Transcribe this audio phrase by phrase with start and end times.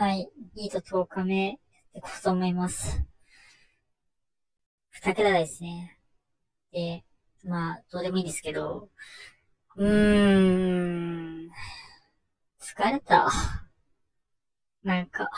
[0.00, 0.30] はい。
[0.54, 1.56] ニート10日目、やっ
[1.92, 3.04] てこうと思います。
[4.88, 5.98] 二桁台ですね。
[6.72, 7.04] で、
[7.44, 8.88] まあ、どうでもいいんですけど、
[9.76, 11.50] うーん、
[12.62, 13.30] 疲れた。
[14.82, 15.28] なんか、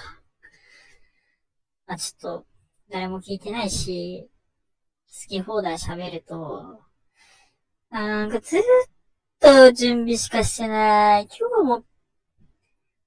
[1.89, 2.47] まあちょっと、
[2.89, 4.31] 誰も聞いてないし、
[5.09, 6.85] 好き放題喋ると、
[7.91, 8.63] なんかずっ
[9.41, 11.27] と準備しかしてない。
[11.37, 11.85] 今日も、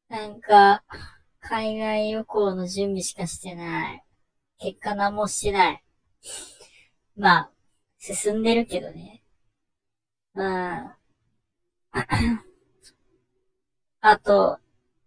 [0.10, 0.84] なんか、
[1.48, 4.04] 海外旅行の準備しかしてない。
[4.58, 5.84] 結果何もしてない。
[7.16, 7.52] まあ、
[8.00, 9.22] 進んでるけどね。
[10.34, 10.98] まあ、
[14.02, 14.58] あと、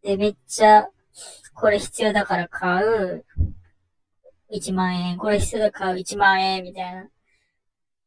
[0.02, 0.88] で、めっちゃ、
[1.54, 3.24] これ必要だから買う。
[4.52, 5.18] 1万円。
[5.18, 6.62] これ必要だから買う1万円。
[6.62, 7.08] みたいな。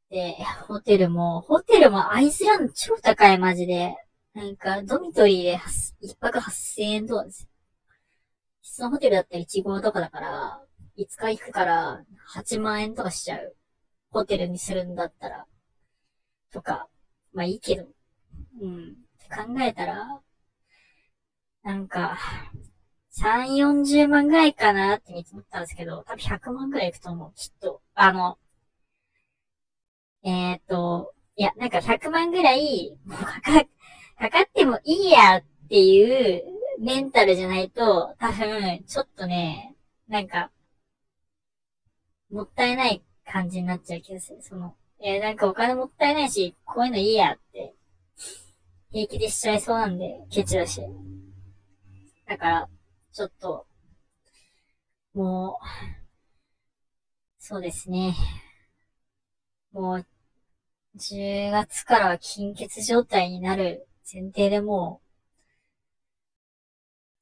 [0.10, 3.96] で、ホテルも、ホテルもアイスランド超高い、マジで。
[4.34, 5.58] なんか、ドミトリーで
[6.02, 7.51] 1泊8000円とかです。
[8.72, 10.62] 質のホテルだったら1号とかだから、
[10.98, 13.54] 5日行くから8万円とかしちゃう。
[14.12, 15.46] ホテルにするんだったら。
[16.54, 16.88] とか。
[17.34, 17.86] まあいいけど。
[18.62, 18.96] うん。
[19.30, 20.22] 考えたら、
[21.64, 22.18] なんか、
[23.20, 27.34] 3、40万ぐらいかなって見積もったんですけど、多分100万ぐらいいくと思う。
[27.36, 27.82] きっと。
[27.94, 28.38] あの、
[30.24, 33.66] えっ、と、いや、なんか100万ぐらい、もうかか、
[34.18, 39.76] かかってもいいやっていうメンタルじゃないと、多分、ちょっとね、
[40.08, 40.50] なんか、
[42.32, 44.42] もったいない感じになっちゃう気がする。
[44.42, 47.76] その、えなんかお金もったいないし、こういうのいいやって、
[48.92, 50.82] 平気でしちゃいそうなんで、ケチだし。
[52.26, 52.70] だから、
[53.14, 53.68] ちょっと、
[55.14, 55.66] もう、
[57.38, 58.16] そうですね。
[59.72, 60.06] もう、
[60.96, 65.11] 10月からは金欠状態になる前提でもう、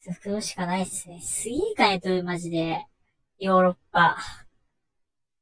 [0.02, 1.22] 服うしかないっすね。
[1.22, 2.86] すげえ金取る、マジで。
[3.38, 4.18] ヨーロッパ。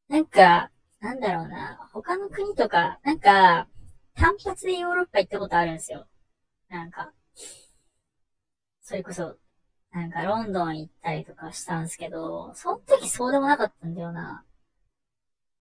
[0.08, 1.90] なんか、なんだろうな。
[1.94, 3.68] 他の国とか、なんか、
[4.16, 6.08] 単発でヨーロッパ行ったことあるんですよ。
[6.70, 7.14] なんか、
[8.82, 9.38] それこそ、
[9.92, 14.44] なんかロンドン行ったりとかしたんですけど、その時そうでもなかったんだよな。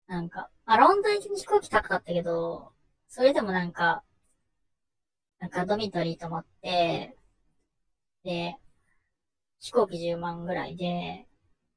[0.07, 2.73] なんか、まあ、ロンドン行きに飛行機高かったけど、
[3.07, 4.03] それでもなんか、
[5.39, 7.15] なんかドミトリー泊まって、
[8.23, 8.57] で、
[9.61, 11.27] 飛行機10万ぐらいで、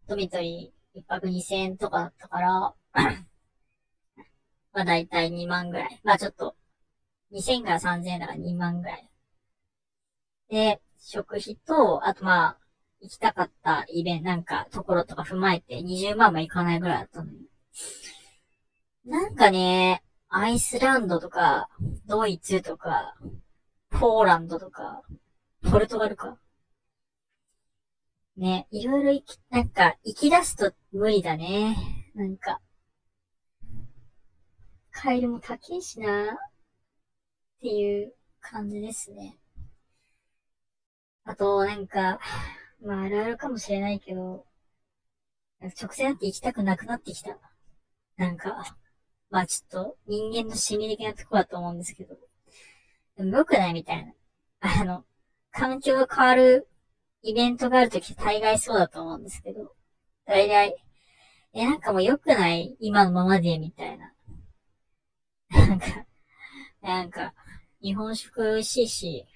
[0.08, 2.74] ドミトリー1泊2000円とかだったから
[4.72, 6.00] まあ大体2万ぐらい。
[6.02, 6.56] まあちょっと、
[7.32, 9.08] 2000から3000円だから2万ぐらい。
[10.48, 12.58] で、食費と、あとまあ、
[13.00, 17.38] 行きたかったイベント、なんか、ところとか踏まえて20万もいかないぐらいだったのに。
[19.04, 21.68] なんかね、アイスランドとか、
[22.06, 23.14] ドイツとか、
[23.90, 25.02] ポーランドとか、
[25.70, 26.38] ポルトガルか。
[28.36, 31.76] ね、いろいろ行き、なんか、行き出すと無理だね。
[32.14, 32.60] なんか。
[34.92, 36.36] 帰りも高いしなっ
[37.60, 39.38] ていう感じですね。
[41.24, 42.18] あと、なんか、
[42.80, 44.46] まあ、あるあるかもしれないけど、
[45.80, 47.38] 直線って行きたくなくなってきた。
[48.16, 48.76] なんか、
[49.30, 52.16] まあちょっと人間の心理的なとこだと思うんですけど、
[53.16, 54.12] でも良くないみたいな。
[54.60, 55.04] あの、
[55.50, 56.68] 環境が変わる
[57.26, 59.74] イベントがあるとき大概そうだと思うんですけど、
[60.26, 60.76] 大概、
[61.54, 62.76] え、なんかもう良くない？
[62.80, 64.12] 今のままで、みたいな。
[65.50, 65.86] なんか、
[66.82, 67.32] なんか、
[67.80, 69.26] 日本食美味しいし、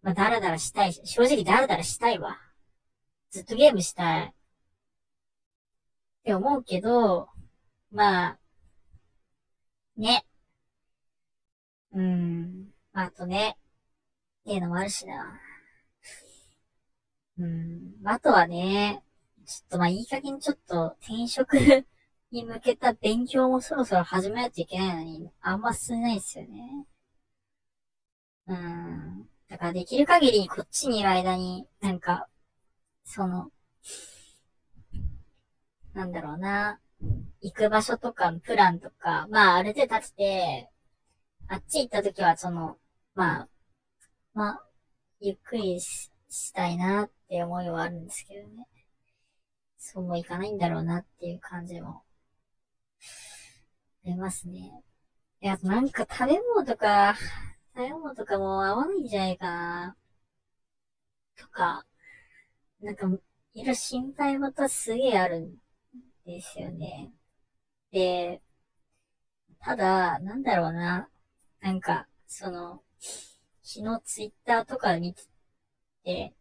[0.00, 2.38] まあ、だらだらしたいし、正直だらだらしたいわ。
[3.30, 4.26] ずっとゲームしたい。
[4.26, 4.32] っ
[6.24, 7.28] て思うけど、
[7.90, 8.38] まあ、
[9.96, 10.24] ね。
[11.92, 12.70] うーん。
[12.94, 13.58] あとね、
[14.40, 15.38] っていうのもあるしな。
[17.38, 17.94] うん。
[18.04, 19.02] あとはね、
[19.46, 21.56] ちょっとまあいい加減ちょっと転職
[22.30, 26.86] に向けた勉強もそろそろ始めないといけないのに、あんま進んないですよね。
[28.46, 29.28] うん。
[29.48, 32.28] だからできる限りこっちにいる間に、なんか、
[33.04, 33.50] その、
[35.94, 36.80] なんだろうな、
[37.40, 40.70] 行く場所とかプランとか、まあある程度立てて、
[41.48, 42.78] あっち行った時はその、
[43.14, 43.48] まあ、
[44.34, 44.66] まあ、
[45.20, 46.10] ゆっくりし
[46.52, 48.66] たいなっって思いはあるんですけどね。
[49.78, 52.02] そうもいかないんだろうなっていう感じも、
[54.04, 54.82] ありますね。
[55.40, 57.16] いや、なんか食べ物とか、
[57.74, 59.96] 食べ物とかも合わないんじゃないかな。
[61.36, 61.84] とか、
[62.80, 63.20] なんか、いろ
[63.54, 65.54] いろ心配事すげえあるん
[66.24, 67.12] ですよね。
[67.92, 68.42] で、
[69.60, 71.08] ただ、なんだろうな。
[71.60, 72.82] なんか、その、
[73.62, 75.22] 昨日ツイッターとか見て
[76.04, 76.34] て、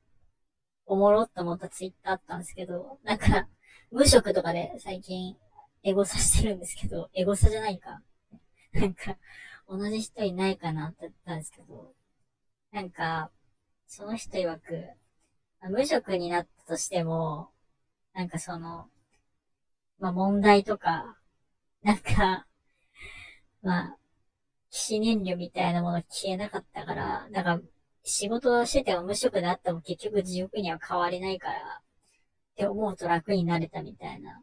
[0.86, 3.48] おもろっと思ったツイッターあったんですけど、なんか、
[3.92, 5.38] 無職とかで最近、
[5.84, 8.02] エゴサしてるんですけど、エゴサじゃないか。
[8.74, 9.18] なんか、
[9.68, 11.94] 同じ人いないかなって言ったんですけど、
[12.72, 13.32] なんか、
[13.88, 14.90] その人曰く、
[15.70, 17.50] 無職になったとしても、
[18.14, 18.90] なんかその、
[20.00, 21.18] まあ問題とか、
[21.84, 22.48] なんか、
[23.62, 23.98] まあ、
[24.72, 27.62] 起死燃料みたいなもの消えなかったから、なんか、
[28.04, 31.82] 仕事してても無職であっても結局地獄には変われないから、
[32.54, 34.42] って思うと楽になれたみたいな。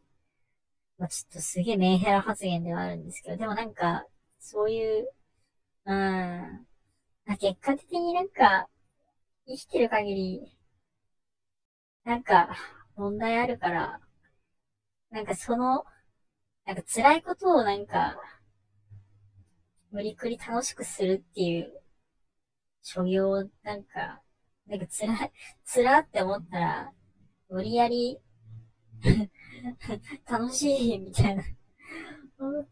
[0.99, 4.05] まあ、ちょっとすげえメンヘラ発言ではあるんですけど、でもなんか、
[4.39, 5.09] そういう、
[5.87, 6.67] うん、
[7.39, 8.69] 結果的になんか、
[9.47, 10.57] 生きてる限り、
[12.05, 12.55] なんか、
[12.97, 14.01] 問題あるから、
[15.11, 15.85] なんかその、
[16.67, 18.21] なんか辛いことをなんか、
[19.91, 21.73] 無理くり楽しくするっていう、
[22.83, 24.23] 所業なんか、
[24.67, 25.33] なんか辛い、
[25.65, 26.93] 辛って思ったら、
[27.49, 28.21] 無理やり
[30.29, 31.45] 楽しいみたいな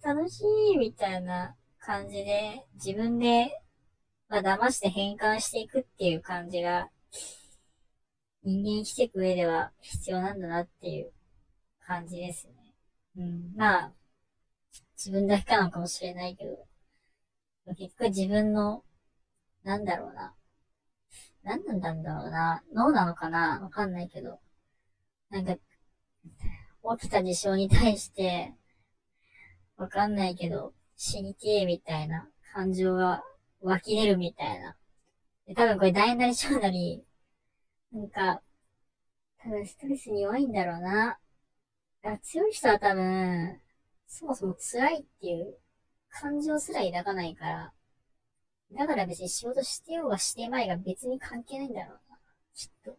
[0.02, 3.60] 楽しいみたいな感じで、自分で、
[4.28, 6.90] まあ、騙して変換していくっていう感じが、
[8.43, 11.12] 人間生きていく上では必要なんだなっていう
[11.87, 12.54] 感じですね。
[13.19, 13.52] うん。
[13.56, 13.93] まあ、
[14.96, 16.66] 自分だけなのかもしれないけど、
[17.76, 18.82] 結局自分の、
[19.68, 20.32] なんだろうな。
[21.44, 22.62] 何なんだろうな。
[22.72, 24.40] 脳なのかなわかんないけど。
[25.28, 25.56] なんか、
[26.96, 28.54] 起きた事象に対して、
[29.76, 33.22] わかんないけど、死にてえみたいな感情が
[33.60, 34.74] 湧き出るみたいな。
[35.46, 37.04] で多分これ大なり小なり、
[37.92, 38.40] なんか、
[39.36, 41.18] 多分ストレスに弱いんだろうな。
[42.22, 43.60] 強い人は多分、
[44.06, 45.58] そもそも辛いっていう
[46.08, 47.72] 感情すら抱かないから、
[48.72, 52.18] だから別に仕事してようがしてまいが別に関係ないんだろうな。
[52.54, 52.96] きっと。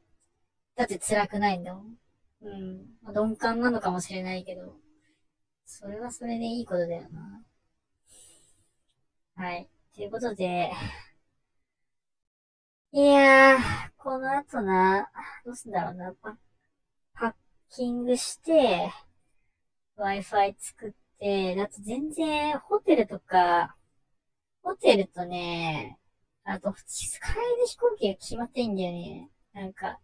[0.75, 1.97] だって辛くないんだもん。
[2.41, 2.97] うん。
[3.03, 4.75] まあ、鈍感なのかもしれないけど、
[5.65, 7.43] それはそれでいいことだよな。
[9.35, 9.69] はい。
[9.95, 10.71] ということで、
[12.91, 13.59] いやー、
[13.97, 15.09] この後な、
[15.45, 16.37] どうすんだろうな、パ
[17.13, 17.33] パッ
[17.69, 18.91] キングして、
[19.97, 23.75] Wi-Fi 作って、だと全然ホテルとか、
[24.63, 25.99] ホテルとね、
[26.45, 29.29] あと、スカイで飛行機が決まってんだよね。
[29.53, 29.99] なんか、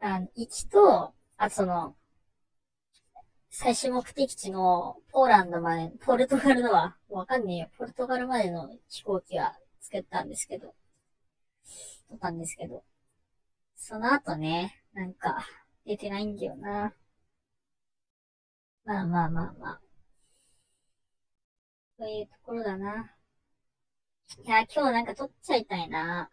[0.00, 1.96] あの、行きと、あとその、
[3.50, 7.68] 最終目的地のポーランドまで、ポルトガルのは、わかんねえよ。
[7.78, 10.74] ポルトガルまでの飛行機は作ったんですけど、
[12.10, 12.84] 撮ったんですけど、
[13.76, 15.46] その後ね、なんか、
[15.86, 16.94] 出てないんだよな。
[18.84, 19.83] まあまあまあまあ。
[21.98, 23.16] そういうところだな。
[24.44, 26.30] いや、今日なんか撮っちゃいたいな。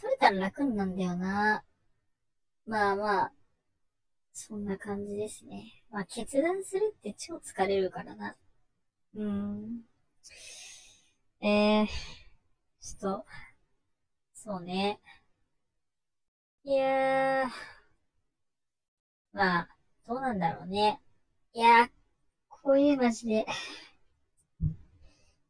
[0.00, 1.64] 撮れたら楽なんだよな。
[2.66, 3.32] まあまあ、
[4.32, 5.82] そんな感じですね。
[5.90, 8.36] まあ決断するって超疲れるからな。
[9.14, 9.82] うーん。
[11.40, 11.86] えー、
[12.80, 13.26] ちょっと、
[14.34, 15.00] そうね。
[16.64, 17.50] いやー、
[19.32, 19.68] まあ、
[20.06, 21.00] どうなんだろうね。
[21.54, 21.90] いやー、
[22.68, 23.46] こういうマジで。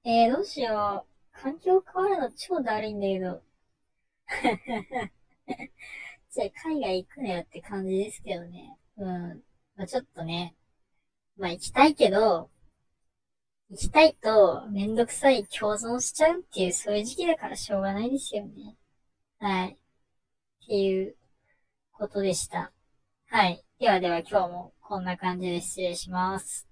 [0.05, 1.37] えー、どうしよう。
[1.37, 3.43] 環境変わるの超だるいんだけど。
[6.31, 8.79] じゃあ海外行くなよって感じですけどね。
[8.99, 9.43] うん。
[9.75, 10.55] まあ、ちょっとね。
[11.37, 12.53] まあ行きたいけど、
[13.71, 18.77] 行きたいとめんどくさい共存しちゃうっていうそういう時期だからしょうがないですよね。
[19.41, 19.73] はい。
[19.73, 19.77] っ
[20.69, 21.17] ていう
[21.91, 22.73] ことでした。
[23.27, 23.65] はい。
[23.81, 26.68] ではでは今日もこんな感じで失礼します。